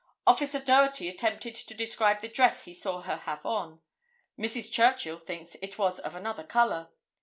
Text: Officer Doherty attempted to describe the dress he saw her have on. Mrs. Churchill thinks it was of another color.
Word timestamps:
Officer 0.25 0.59
Doherty 0.59 1.07
attempted 1.07 1.53
to 1.53 1.75
describe 1.75 2.21
the 2.21 2.27
dress 2.27 2.65
he 2.65 2.73
saw 2.73 3.01
her 3.01 3.17
have 3.17 3.45
on. 3.45 3.81
Mrs. 4.35 4.71
Churchill 4.71 5.19
thinks 5.19 5.55
it 5.61 5.77
was 5.77 5.99
of 5.99 6.15
another 6.15 6.43
color. 6.43 6.89